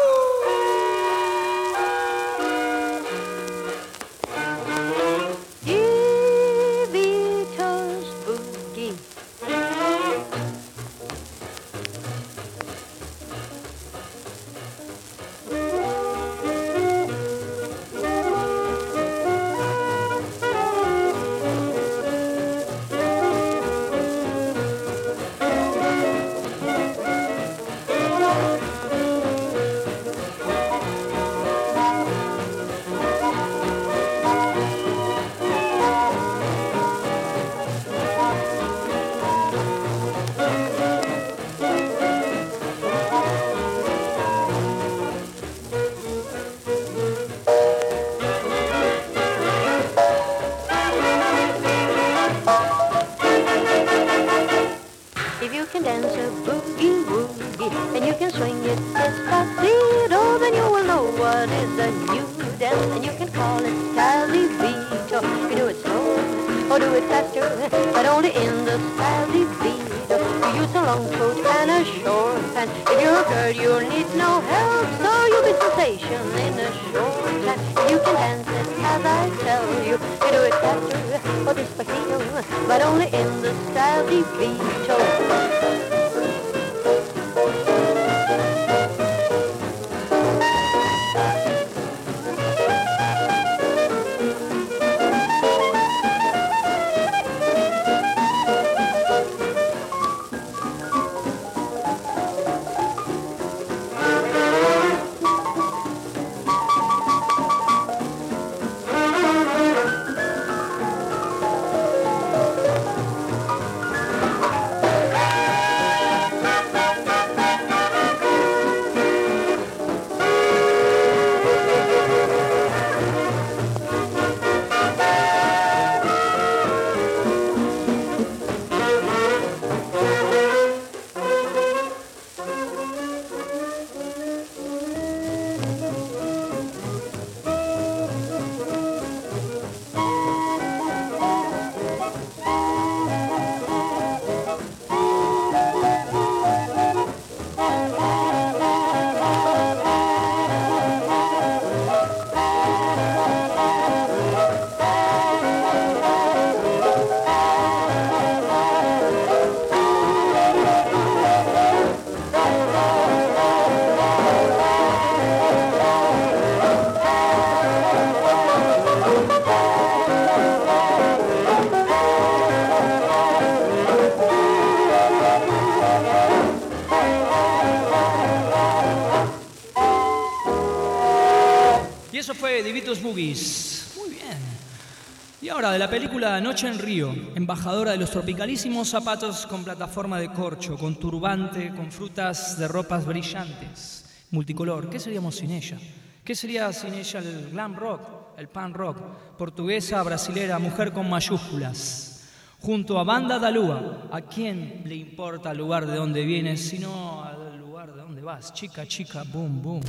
Ahora 185.55 185.71
de 185.71 185.79
la 185.79 185.89
película 185.89 186.41
Noche 186.41 186.67
en 186.67 186.81
Río, 186.81 187.15
embajadora 187.37 187.93
de 187.93 187.97
los 187.97 188.11
tropicalísimos 188.11 188.89
zapatos 188.89 189.47
con 189.47 189.63
plataforma 189.63 190.19
de 190.19 190.33
corcho, 190.33 190.77
con 190.77 190.97
turbante, 190.97 191.73
con 191.73 191.93
frutas 191.93 192.59
de 192.59 192.67
ropas 192.67 193.07
brillantes, 193.07 194.05
multicolor. 194.33 194.91
¿Qué 194.91 194.99
seríamos 194.99 195.37
sin 195.37 195.53
ella? 195.53 195.79
¿Qué 196.25 196.35
sería 196.35 196.73
sin 196.73 196.95
ella 196.95 197.21
el 197.21 197.51
glam 197.53 197.77
rock, 197.77 198.01
el 198.37 198.49
pan 198.49 198.75
rock, 198.75 198.99
portuguesa, 199.39 200.03
brasilera, 200.03 200.59
mujer 200.59 200.93
con 200.93 201.09
mayúsculas? 201.09 202.25
Junto 202.59 202.99
a 202.99 203.05
Banda 203.05 203.39
da 203.39 203.53
Lua, 203.53 204.09
¿a 204.11 204.23
quién 204.23 204.83
le 204.85 204.97
importa 204.97 205.53
el 205.53 205.59
lugar 205.59 205.87
de 205.87 205.95
donde 205.95 206.25
vienes, 206.25 206.67
sino 206.67 207.23
al 207.23 207.61
lugar 207.61 207.95
de 207.95 208.03
donde 208.03 208.23
vas? 208.23 208.53
Chica, 208.55 208.89
chica, 208.89 209.23
boom, 209.33 209.63
boom. 209.63 209.83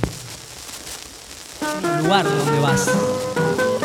El 1.82 2.04
lugar 2.04 2.24
de 2.24 2.36
donde 2.36 2.60
vas. 2.60 3.75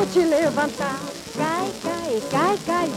Vou 0.00 0.06
te 0.06 0.20
levantar. 0.20 0.98
Cai, 1.36 1.70
cai, 1.82 2.22
cai, 2.30 2.58
cai, 2.64 2.90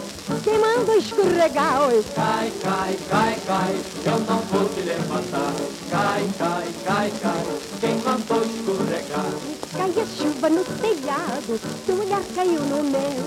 escorregar? 0.98 1.82
Oi, 1.82 2.04
Cai, 2.16 2.52
cai, 2.62 2.98
cai, 3.14 3.38
cai, 3.46 3.76
eu 4.06 4.20
não 4.22 4.40
vou 4.40 4.70
te 4.70 4.82
levantar. 4.82 5.54
Cai, 5.92 6.28
cai, 6.40 6.68
cai, 6.84 7.14
cai, 7.22 7.46
quem 7.80 7.96
mandou 7.98 8.44
escorregar? 8.44 9.54
cai 9.78 10.02
a 10.02 10.06
chuva 10.06 10.50
no 10.50 10.64
telhado, 10.64 11.60
teu 11.86 12.00
olhar 12.00 12.24
caiu 12.36 12.62
no 12.62 12.84
meu. 12.84 13.24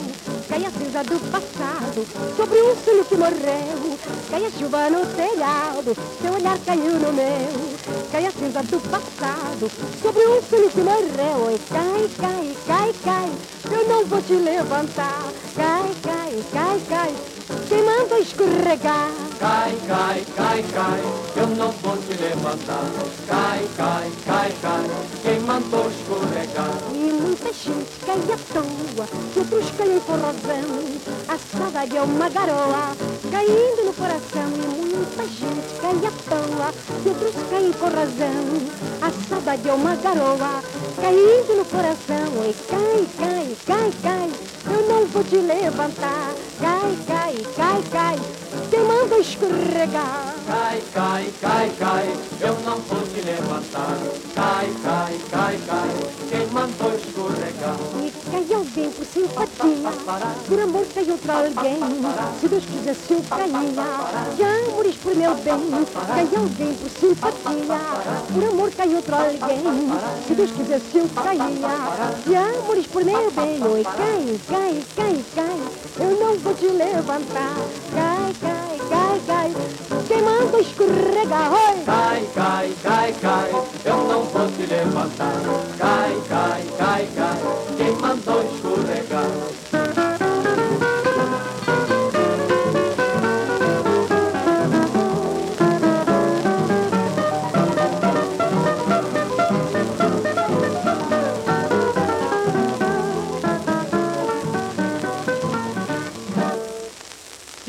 Cai 0.49 0.65
a 0.65 0.71
cinza 0.71 1.03
do 1.05 1.21
passado, 1.31 2.07
sobre 2.37 2.63
um 2.63 2.77
sonho 2.85 3.05
que 3.05 3.17
morreu. 3.17 3.99
Cai 4.31 4.45
a 4.45 4.51
chuva 4.51 4.91
no 4.91 5.07
telhado, 5.07 5.97
teu 6.21 6.33
olhar 6.35 6.59
caiu 6.67 6.95
no 6.95 7.13
meu. 7.13 7.77
Cai 8.11 8.27
a 8.27 8.31
cinza 8.33 8.63
do 8.63 8.81
passado, 8.91 9.71
sobre 10.03 10.27
um 10.27 10.43
sonho 10.43 10.71
que 10.71 10.81
morreu. 10.81 11.47
Oi, 11.47 11.61
cai, 11.69 12.11
cai, 12.19 12.57
cai, 12.67 12.95
cai, 13.05 13.33
eu 13.71 13.89
não 13.89 14.07
vou 14.07 14.23
te 14.23 14.35
levantar. 14.35 15.33
Cai, 15.55 15.95
cai, 16.03 16.45
cai, 16.53 16.81
cai, 16.89 17.15
quem 17.69 17.83
manda 17.85 18.19
escorregar? 18.19 19.11
Cai, 19.39 19.76
cai, 19.87 20.25
cai, 20.37 20.65
cai, 20.73 21.01
eu 21.37 21.47
não 21.49 21.71
vou 21.73 21.97
te 21.97 22.15
levantar. 22.21 22.85
Cai, 23.27 23.69
cai, 23.77 24.13
cai, 24.25 24.55
cai, 24.63 24.85
quem 25.23 25.41
mandou 25.41 25.89
escorregar? 25.91 26.71
E 26.93 27.13
muita 27.13 27.53
gente 27.53 27.91
cai 28.05 28.17
à 28.17 28.39
toa, 28.53 29.07
e 29.35 29.39
outros 29.39 29.71
caem 29.77 30.01
por 30.01 30.19
razão. 30.19 30.67
A 31.29 31.39
saudade 31.39 31.97
é 31.97 32.03
uma 32.03 32.29
garoa, 32.29 32.97
caindo 33.31 33.85
no 33.85 33.93
coração. 33.93 34.51
E 34.55 34.97
muita 34.97 35.27
gente 35.27 35.81
cai 35.81 36.07
à 36.07 36.13
toa, 36.29 36.75
e 37.05 37.09
outros 37.09 37.35
caem 37.51 37.73
por 37.73 37.93
razão. 37.93 38.47
A 39.03 39.29
saudade 39.29 39.69
é 39.69 39.73
uma 39.73 39.97
garoa, 39.97 40.63
caindo 40.97 41.57
no 41.57 41.65
coração. 41.65 42.27
E 42.49 42.55
cai, 42.69 43.07
cai, 43.19 43.57
cai, 43.67 43.93
cai, 44.03 44.31
eu 44.67 44.89
não 44.89 45.07
vou 45.07 45.25
te 45.25 45.37
levantar. 45.37 46.35
Cai, 46.59 46.97
cai, 47.07 47.35
cai, 47.55 47.83
cai, 47.91 48.19
quem 48.71 48.81
manda 48.81 49.19
escorregar? 49.19 50.35
Cai, 50.47 50.83
cai, 50.93 51.33
cai, 51.41 51.73
cai, 51.79 52.17
eu 52.41 52.55
não 52.65 52.79
vou 52.79 53.03
te 53.03 53.21
levantar. 53.21 53.99
Cai, 54.35 54.73
cai, 54.83 55.19
cai, 55.31 55.59
cai, 55.67 55.91
quem 56.29 56.47
mandou 56.53 56.95
escorregar? 56.95 57.77
E 57.97 58.13
cai 58.31 58.55
alguém 58.55 58.91
por 58.91 59.07
simpatia, 59.07 59.91
por 60.47 60.61
amor 60.61 60.87
cai 60.95 61.11
outro 61.11 61.33
alguém. 61.33 61.79
Se 62.41 62.49
Deus 62.49 62.65
quisesse 62.65 63.13
eu 63.13 63.23
caía, 63.29 63.73
já 64.39 64.71
morris 64.71 64.97
por 64.97 65.15
meu 65.15 65.35
bem. 65.35 65.87
Cai 66.07 66.29
alguém 66.37 66.75
por 66.75 66.91
simpatia, 66.91 67.81
por 68.33 68.45
amor 68.45 68.71
cai 68.77 68.95
outro 68.95 69.15
alguém. 69.15 69.63
Se 70.27 70.35
Deus 70.35 70.51
quisesse 70.51 70.99
eu 70.99 71.09
caía, 71.15 71.53
já 72.31 72.63
morris 72.67 72.87
por 72.87 73.05
meu 73.05 73.31
bem. 73.31 73.63
Oi, 73.63 73.85
cai, 73.85 74.41
cai, 74.49 74.85
cai, 74.95 75.25
cai, 75.35 75.61
eu 75.99 76.21
não 76.21 76.39
vou 76.39 76.55
te 76.55 76.67
levantar. 76.67 77.57
Cai, 77.95 78.35
cai, 78.41 78.66
cai, 78.89 79.21
cai, 79.27 79.53
quem 80.07 80.23
manda 80.23 80.59
escorregar? 80.61 81.53
Oi! 81.53 81.85
Cai, 81.85 82.29
cai, 82.35 82.75
cai, 82.83 83.13
cai, 83.21 83.51
eu 83.85 83.97
não 83.97 84.23
vou 84.25 84.51
te 84.53 84.67
levantar. 84.67 85.33
Cai, 85.79 86.23
cai, 86.29 86.65
cai, 86.79 87.09
cai, 87.15 87.77
quem 87.77 87.93
mandou 87.97 88.43
escorregar? 88.43 89.66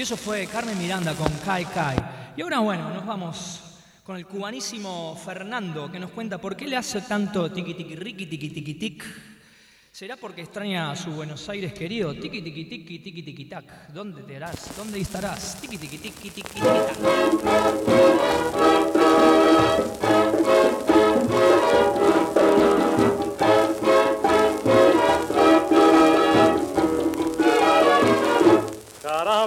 Eso 0.07 0.15
fue 0.15 0.47
Carmen 0.47 0.77
Miranda 0.77 1.13
con 1.15 1.27
Kai 1.43 1.65
Kai. 1.65 1.97
Y 2.37 2.41
ahora, 2.41 2.59
bueno, 2.59 2.93
nos 2.93 3.05
vamos 3.05 3.59
con 4.05 4.15
el 4.15 4.25
cubanísimo 4.25 5.19
Fernando, 5.21 5.91
que 5.91 5.99
nos 5.99 6.11
cuenta 6.11 6.37
por 6.37 6.55
qué 6.55 6.65
le 6.65 6.77
hace 6.77 7.01
tanto 7.01 7.51
tiqui 7.51 7.73
tiqui 7.73 7.97
riqui 7.97 8.25
tiqui 8.25 8.49
tiqui 8.51 8.73
tic. 8.75 9.03
¿Será 9.91 10.15
porque 10.15 10.43
extraña 10.43 10.91
a 10.91 10.95
su 10.95 11.11
Buenos 11.11 11.49
Aires 11.49 11.73
querido? 11.73 12.13
Tiqui 12.13 12.41
tiqui 12.41 12.63
tiqui 12.63 12.99
tiqui 12.99 13.21
tiqui 13.21 13.45
tac. 13.49 13.89
¿Dónde 13.89 14.23
te 14.23 14.37
harás? 14.37 14.77
¿Dónde 14.77 14.97
estarás? 14.97 15.59
Tiqui 15.59 15.77
tiqui 15.77 15.97
tiqui 15.97 16.29
tiqui 16.29 16.41
tiqui 16.41 16.61
tac. 16.61 18.56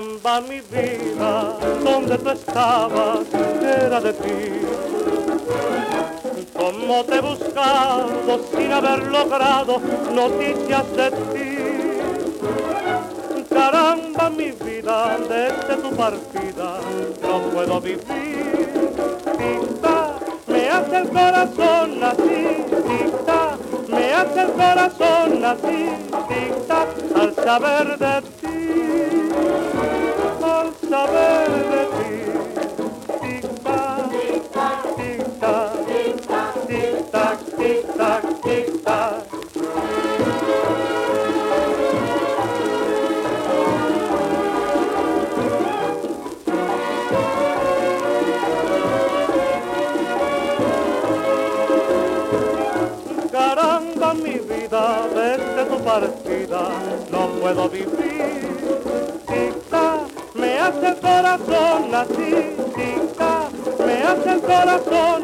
Caramba 0.00 0.40
mi 0.48 0.60
vida, 0.62 1.56
donde 1.84 2.16
tú 2.16 2.30
estabas, 2.30 3.18
era 3.62 4.00
de 4.00 4.12
ti. 4.14 4.62
Cómo 6.56 7.04
te 7.04 7.16
he 7.16 7.20
buscado 7.20 8.40
sin 8.50 8.72
haber 8.72 9.02
logrado 9.08 9.78
noticias 10.14 10.96
de 10.96 11.10
ti. 11.10 11.58
Caramba 13.50 14.30
mi 14.30 14.52
vida, 14.52 15.18
desde 15.28 15.76
tu 15.82 15.90
partida 15.94 16.80
no 17.20 17.40
puedo 17.50 17.80
vivir. 17.82 18.00
Tic-tac, 19.36 20.14
me 20.46 20.70
hace 20.70 20.96
el 20.96 21.08
corazón 21.10 22.02
así, 22.02 22.64
tic-tac, 22.88 23.58
me 23.88 24.14
hace 24.14 24.40
el 24.40 24.52
corazón 24.52 25.44
así, 25.44 25.90
tic-tac, 26.30 26.88
al 27.20 27.34
saber 27.34 27.98
de 27.98 28.22
ti, 28.22 29.19
saber 30.90 31.50
de 31.72 31.83
ti. 31.94 32.12
Tic-tac, 33.22 34.11
tic-tac, 34.11 34.81
tic-tac, 35.88 36.53
tic-tac, 36.68 37.38
tic-tac, 37.59 38.22
tic-tac. 38.44 39.22
Caramba 53.31 54.11
mi 54.14 54.37
vida, 54.48 54.87
desde 55.14 55.62
tu 55.70 55.79
partida 55.85 56.62
no 57.12 57.29
puedo 57.38 57.68
vivir. 57.68 58.19
Tic-tac, 62.06 63.50
me 63.86 64.02
hace 64.02 64.30
el 64.32 64.40
corazón 64.40 65.22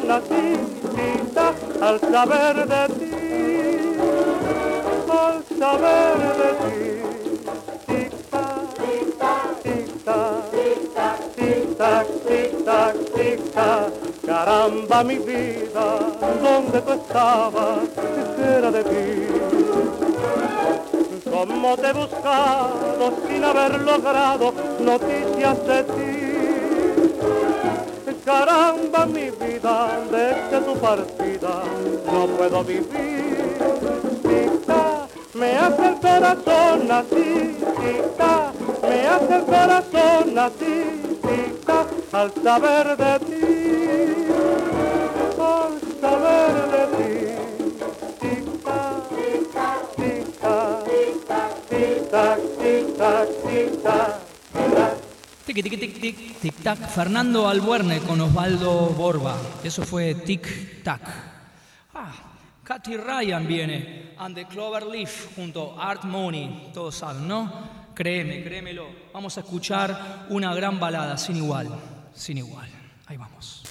tic-tac, 0.95 1.55
al 1.81 1.99
saber 1.99 2.55
de 2.67 2.83
ti, 2.99 3.11
al 5.09 5.43
saber 5.59 6.17
de 6.41 6.51
ti. 6.63 6.83
Tic-tac, 7.87 8.57
tic-tac, 8.77 9.49
tic-tac, 9.63 11.17
tic-tac, 11.35 12.05
tic-tac, 12.27 12.95
tic-tac. 13.15 13.91
Caramba 14.25 15.03
mi 15.03 15.17
vida, 15.19 15.85
¿dónde 16.41 16.81
tú 16.81 16.91
estabas? 16.93 17.79
¿Qué 18.35 18.45
era 18.57 18.71
de 18.71 18.83
ti? 18.83 19.27
Cómo 21.29 21.77
te 21.77 21.87
he 21.87 21.93
buscado 21.93 23.13
sin 23.27 23.43
haber 23.43 23.79
logrado 23.81 24.53
noticias 24.79 25.67
de 25.67 25.83
ti. 25.83 26.16
Caramba 28.27 29.05
mi 29.05 29.29
vida, 29.29 29.89
desde 30.11 30.59
tu 30.65 30.73
partida 30.79 31.63
no 32.05 32.27
puedo 32.27 32.61
vivir. 32.61 33.57
Tic-tac, 34.21 35.07
el 35.33 35.95
corazón 36.01 36.91
así, 36.91 37.57
tic-tac, 37.79 38.53
me 38.81 39.07
hace 39.07 39.33
el 39.33 39.43
corazón 39.45 40.37
así, 40.37 40.75
tic-tac, 41.23 41.87
al 42.11 42.31
saber 42.43 42.97
de 42.97 43.19
ti, 43.27 43.45
al 45.39 45.73
saber 46.01 46.55
de 46.73 46.83
ti. 46.97 47.13
Tic-tac, 48.19 48.93
tic-tac, 49.95 50.73
tic-tac, 51.69 52.39
tic-tac, 52.59 53.27
tic-tac. 53.45 54.26
Tic, 55.57 55.79
tic, 55.79 55.99
tic, 55.99 56.39
tic, 56.39 56.55
tac. 56.61 56.77
Fernando 56.77 57.49
Albuerne 57.49 57.99
con 58.01 58.21
Osvaldo 58.21 58.93
Borba. 58.95 59.35
Eso 59.63 59.81
fue 59.81 60.13
tic, 60.13 60.83
tac. 60.83 61.01
Ah, 61.95 62.13
Katy 62.63 62.95
Ryan 62.95 63.47
viene. 63.47 64.13
And 64.19 64.35
the 64.35 64.45
Clover 64.45 64.85
Leaf 64.85 65.35
junto 65.35 65.75
a 65.75 65.89
Art 65.89 66.03
Money. 66.03 66.69
Todos 66.75 66.97
saben, 66.97 67.27
¿no? 67.27 67.51
Créeme, 67.95 68.43
créemelo. 68.43 68.85
Vamos 69.11 69.35
a 69.37 69.39
escuchar 69.39 70.27
una 70.29 70.53
gran 70.53 70.79
balada 70.79 71.17
sin 71.17 71.37
igual. 71.37 71.69
Sin 72.13 72.37
igual. 72.37 72.69
Ahí 73.07 73.17
vamos. 73.17 73.63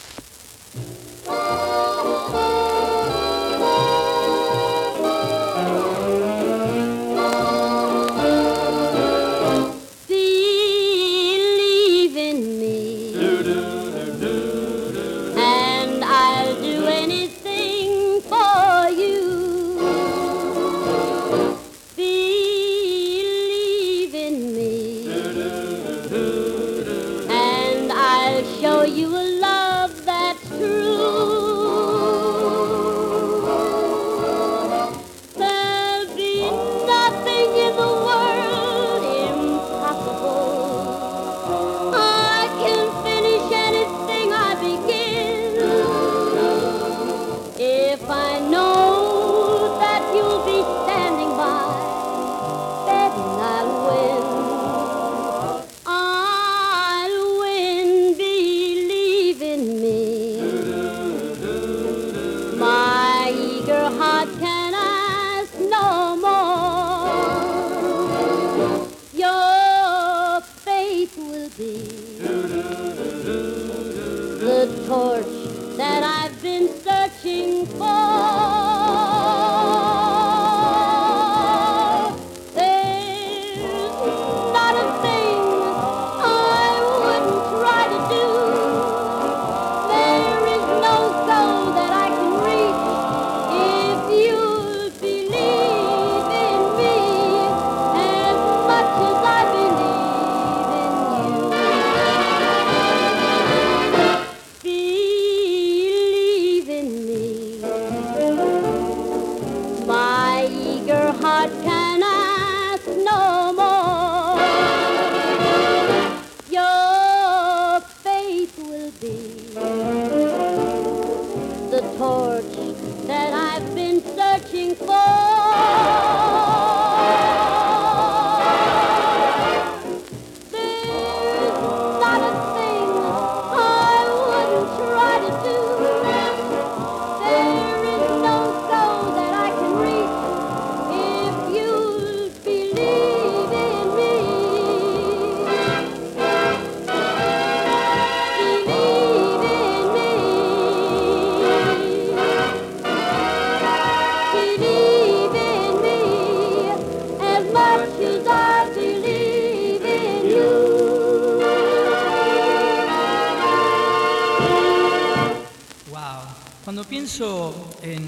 Pienso 166.89 167.55
en, 167.83 168.07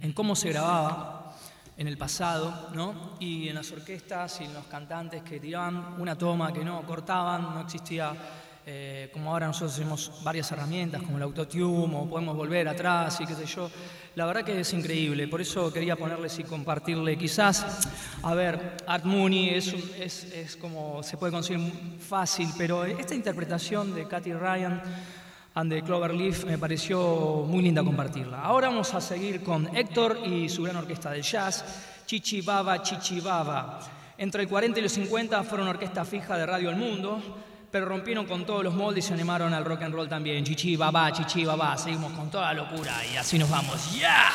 en 0.00 0.12
cómo 0.12 0.36
se 0.36 0.48
grababa 0.50 1.36
en 1.76 1.88
el 1.88 1.96
pasado, 1.96 2.70
¿no? 2.74 3.05
Y 3.20 3.48
en 3.48 3.54
las 3.54 3.70
orquestas 3.72 4.40
y 4.40 4.44
en 4.44 4.54
los 4.54 4.64
cantantes 4.66 5.22
que 5.22 5.40
tiraban 5.40 5.96
una 5.98 6.16
toma, 6.16 6.52
que 6.52 6.64
no 6.64 6.82
cortaban, 6.82 7.54
no 7.54 7.60
existía, 7.62 8.14
eh, 8.66 9.10
como 9.12 9.32
ahora 9.32 9.46
nosotros 9.46 9.76
tenemos 9.76 10.22
varias 10.22 10.50
herramientas 10.52 11.02
como 11.02 11.16
el 11.16 11.22
autotune 11.22 11.96
o 11.96 12.08
podemos 12.08 12.36
volver 12.36 12.68
atrás 12.68 13.20
y 13.20 13.26
qué 13.26 13.34
sé 13.34 13.46
yo. 13.46 13.70
La 14.16 14.26
verdad 14.26 14.44
que 14.44 14.60
es 14.60 14.72
increíble, 14.72 15.28
por 15.28 15.40
eso 15.40 15.72
quería 15.72 15.96
ponerles 15.96 16.38
y 16.38 16.44
compartirle. 16.44 17.16
Quizás, 17.16 17.88
a 18.22 18.34
ver, 18.34 18.76
Art 18.86 19.04
Mooney 19.04 19.50
es, 19.50 19.72
es, 19.98 20.24
es 20.32 20.56
como 20.56 21.02
se 21.02 21.16
puede 21.16 21.32
conseguir 21.32 21.98
fácil, 22.00 22.48
pero 22.56 22.84
esta 22.84 23.14
interpretación 23.14 23.94
de 23.94 24.08
Katy 24.08 24.32
Ryan 24.32 24.82
and 25.56 25.72
the 25.72 25.82
Cloverleaf 25.82 26.44
me 26.44 26.58
pareció 26.58 27.44
muy 27.48 27.62
linda 27.62 27.82
compartirla. 27.82 28.42
Ahora 28.42 28.68
vamos 28.68 28.92
a 28.92 29.00
seguir 29.00 29.42
con 29.42 29.74
Héctor 29.74 30.18
y 30.26 30.50
su 30.50 30.62
gran 30.62 30.76
orquesta 30.76 31.10
del 31.10 31.22
jazz, 31.22 31.64
Chichi 32.06 32.40
Baba, 32.40 32.80
Chichi 32.82 33.20
Baba. 33.20 33.80
Entre 34.16 34.42
el 34.42 34.48
40 34.48 34.78
y 34.78 34.82
los 34.82 34.92
50 34.92 35.42
fueron 35.42 35.68
orquesta 35.68 36.04
fija 36.04 36.38
de 36.38 36.46
Radio 36.46 36.70
El 36.70 36.76
Mundo, 36.76 37.20
pero 37.70 37.84
rompieron 37.86 38.26
con 38.26 38.46
todos 38.46 38.62
los 38.62 38.72
moldes 38.72 39.04
y 39.04 39.08
se 39.08 39.14
animaron 39.14 39.52
al 39.52 39.64
rock 39.64 39.82
and 39.82 39.94
roll 39.94 40.08
también. 40.08 40.44
Chichi 40.44 40.76
Baba, 40.76 41.12
Chichi 41.12 41.44
Baba, 41.44 41.76
seguimos 41.76 42.12
con 42.12 42.30
toda 42.30 42.54
la 42.54 42.62
locura 42.62 42.92
y 43.12 43.16
así 43.16 43.38
nos 43.38 43.50
vamos. 43.50 43.98
¡Ya! 43.98 44.30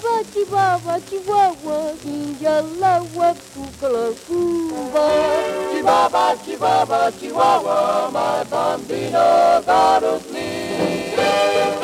Chihuahua, 0.00 0.24
Chihuahua, 0.32 1.00
Chihuahua, 1.00 1.92
Injalawa, 2.04 3.34
Kukala, 3.52 4.14
Kuba. 4.24 5.04
Chihuahua, 5.72 6.36
Chihuahua, 6.44 7.12
Chihuahua, 7.20 8.10
my 8.12 8.44
bambino, 8.44 9.62
God 9.66 10.04
of 10.04 10.32
me. 10.32 11.79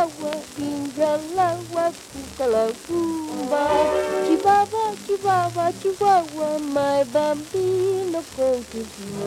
Chihuahua, 0.00 0.32
Ingalawa, 0.56 1.92
Cucalacuba. 1.92 3.62
Chibaba, 4.24 4.96
Chibaba, 5.04 5.72
Chihuahua, 5.80 6.58
my 6.72 7.04
bambino 7.12 8.22
con 8.34 8.64
to 8.64 8.80
sleep. 8.80 9.20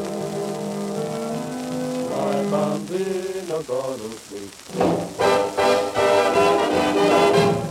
My 2.10 2.42
bambino 2.50 3.62
gonna 3.68 4.10
sleep. 4.26 4.54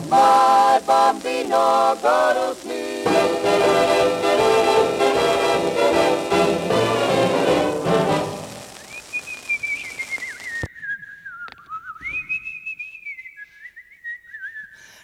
My 0.09 0.81
bambino 0.87 1.97
gonna 2.01 2.55
sleep. 2.55 2.82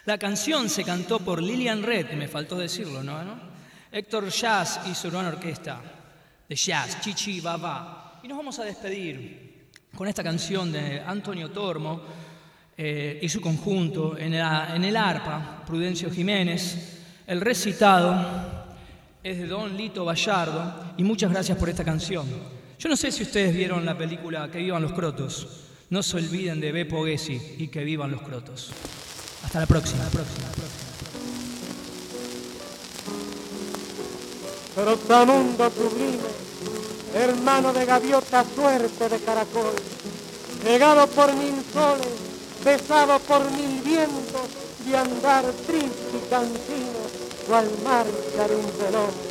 La 0.09 0.17
canción 0.17 0.71
se 0.71 0.85
cantó 0.85 1.19
por 1.19 1.43
Lilian 1.43 1.83
Red, 1.83 2.13
me 2.13 2.29
faltó 2.29 2.57
decirlo, 2.57 3.03
¿no? 3.03 3.23
¿no? 3.23 3.39
Héctor 3.93 4.31
Jazz 4.31 4.81
y 4.91 4.95
su 4.95 5.11
gran 5.11 5.27
orquesta 5.27 5.83
de 6.49 6.57
jazz, 6.57 6.99
Chichi 7.03 7.43
Baba. 7.43 8.19
Y 8.23 8.29
nos 8.29 8.39
vamos 8.39 8.59
a 8.59 8.65
despedir 8.65 9.69
con 9.95 10.09
esta 10.09 10.23
canción 10.23 10.73
de 10.73 11.03
Antonio 11.03 11.51
Tormo 11.51 12.01
eh, 12.75 13.19
y 13.21 13.29
su 13.29 13.43
conjunto 13.43 14.17
en, 14.17 14.33
el 14.33 14.97
arpa, 14.97 15.63
Prudencio 15.67 16.11
Jiménez. 16.11 17.03
El 17.27 17.43
recitado 17.43 18.65
es 19.23 19.37
de 19.37 19.47
Don 19.47 19.77
Lito 19.77 20.07
Gallardo 20.07 20.95
y 20.97 21.05
muchas 21.05 21.31
gracias 21.31 21.59
por 21.59 21.69
esta 21.69 21.85
canción. 21.85 22.27
Yo 22.79 22.89
no 22.89 22.97
sé 22.97 23.13
si 23.13 23.25
ustedes 23.25 23.55
vieron 23.55 23.85
la 23.85 23.99
película 23.99 24.51
Que 24.51 24.61
vivan 24.61 24.81
los 24.81 24.95
crotos. 24.95 25.67
No 25.91 26.03
se 26.03 26.17
olviden 26.17 26.63
de 26.63 26.73
Beppo 26.73 27.05
Gessi 27.05 27.57
y 27.59 27.69
que 27.69 27.85
vivan 27.85 28.11
los 28.11 28.23
crotos. 28.23 28.73
Hasta 29.45 29.61
la 29.61 29.67
próxima. 29.67 30.05
la 30.05 30.11
próxima, 30.11 30.47
la 30.47 30.53
próxima. 30.53 30.89
Trotamundo 34.75 35.71
sublime, 35.71 36.29
hermano 37.15 37.73
de 37.73 37.85
gaviota, 37.85 38.45
suerte 38.55 39.09
de 39.09 39.19
caracol, 39.21 39.75
regado 40.63 41.07
por 41.09 41.35
mil 41.35 41.65
soles, 41.73 42.07
besado 42.65 43.19
por 43.21 43.51
mil 43.51 43.81
vientos, 43.83 44.49
de 44.85 44.97
andar 44.97 45.45
triste 45.67 46.17
y 46.17 46.31
cansino, 46.31 47.03
cual 47.49 47.69
de 47.69 48.55
un 48.55 48.81
reloj. 48.81 49.28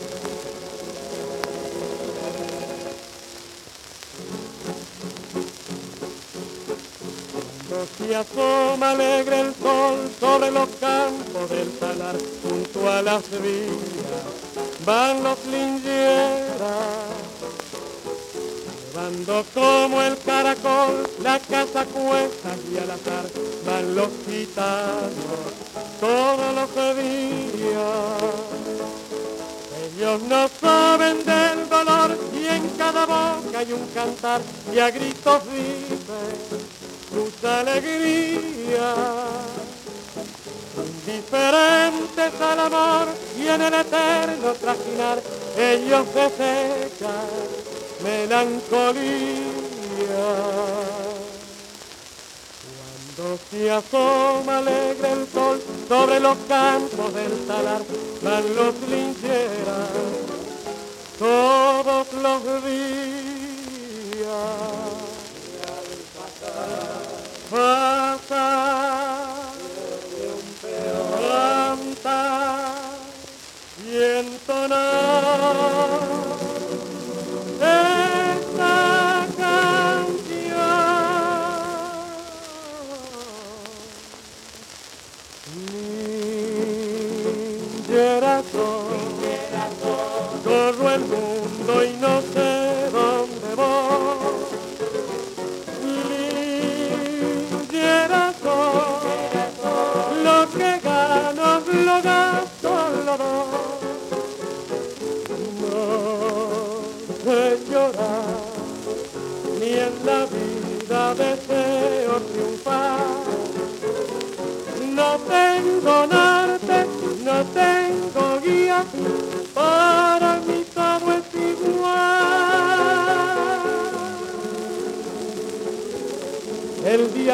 Se 7.97 8.15
asoma 8.15 8.91
alegre 8.91 9.39
el 9.41 9.53
sol 9.55 10.09
sobre 10.19 10.51
los 10.51 10.69
campos 10.79 11.49
del 11.49 11.71
salar, 11.79 12.15
junto 12.43 12.91
a 12.91 13.01
las 13.01 13.23
vías, 13.29 14.85
van 14.85 15.23
los 15.23 15.38
lingeras, 15.45 17.17
llevando 18.93 19.45
como 19.53 20.01
el 20.01 20.17
caracol 20.19 21.07
la 21.21 21.39
casa 21.39 21.85
cuesta 21.85 22.49
y 22.71 22.77
al 22.77 22.91
azar 22.91 23.25
van 23.65 23.95
los 23.95 24.09
gitanos 24.27 25.57
todos 25.99 26.55
los 26.55 26.97
días. 26.97 27.88
Ellos 29.97 30.21
no 30.23 30.47
saben 30.47 31.17
del 31.25 31.69
dolor 31.69 32.17
y 32.33 32.45
en 32.47 32.69
cada 32.77 33.05
boca 33.05 33.59
hay 33.59 33.73
un 33.73 33.88
cantar 33.88 34.41
y 34.73 34.79
a 34.79 34.91
gritos 34.91 35.41
dicen 35.45 36.76
sus 37.18 37.43
alegrías. 37.43 38.95
Indiferentes 40.78 42.41
al 42.41 42.59
amor 42.59 43.07
y 43.39 43.47
en 43.47 43.61
el 43.61 43.74
eterno 43.74 44.53
trajinar, 44.61 45.22
ellos 45.57 46.05
se 46.13 47.05
melancolía. 48.03 49.47
Cuando 53.15 53.39
se 53.49 53.72
asoma 53.72 54.59
alegre 54.59 55.11
el 55.13 55.28
sol 55.28 55.59
sobre 55.88 56.20
los 56.20 56.38
campos 56.47 57.13
del 57.15 57.47
salar, 57.47 57.82
van 58.22 58.55
los 58.55 58.76
lincheras 58.89 59.89
todos 61.18 62.13
los 62.13 62.65
días. 62.65 63.26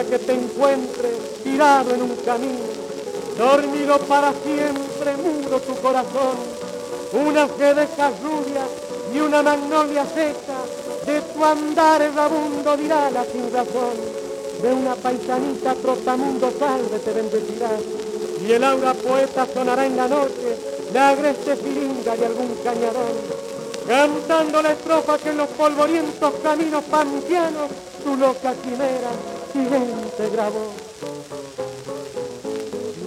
que 0.02 0.18
te 0.18 0.34
encuentres 0.34 1.44
tirado 1.44 1.94
en 1.94 2.02
un 2.02 2.16
camino, 2.26 2.66
dormido 3.38 4.00
para 4.00 4.32
siempre, 4.32 5.16
mudo 5.18 5.60
tu 5.60 5.76
corazón, 5.76 6.36
unas 7.14 7.52
sedejas 7.60 8.14
rubias 8.24 8.68
y 9.14 9.20
una 9.20 9.44
magnolia 9.44 10.04
seca, 10.06 10.58
de 11.06 11.22
tu 11.22 11.46
andar 11.46 12.02
rabundo 12.16 12.76
dirá 12.76 13.12
la 13.12 13.24
sin 13.24 13.54
razón, 13.54 13.94
de 14.64 14.74
una 14.74 14.96
paisanita 14.96 15.76
trotamundo 15.76 16.52
salve 16.58 16.98
te 16.98 17.14
bendecirá, 17.14 17.70
y 18.48 18.52
el 18.52 18.64
aura 18.64 18.96
poeta 18.96 19.46
sonará 19.54 19.86
en 19.86 19.96
la 19.96 20.08
noche, 20.08 20.58
la 20.92 21.10
agreste 21.10 21.56
filinga 21.56 22.16
de 22.16 22.26
algún 22.26 22.56
cañadón. 22.64 23.44
Cantando 23.88 24.62
la 24.62 24.72
estrofa 24.72 25.18
que 25.20 25.30
en 25.30 25.38
los 25.38 25.50
polvorientos 25.50 26.34
caminos 26.42 26.84
pantianos 26.86 27.70
tu 28.04 28.16
loca 28.16 28.54
quimera 28.64 29.12
accidente 29.54 30.30
grabó. 30.32 30.74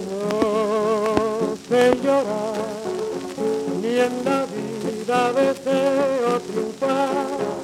No 0.09 1.55
sé 1.67 1.93
llorar, 2.01 2.53
ni 3.81 3.99
en 3.99 4.23
la 4.23 4.45
vida 4.45 5.33
deseo 5.33 6.39
triunfar. 6.39 7.56